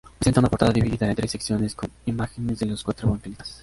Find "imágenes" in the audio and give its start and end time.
2.07-2.57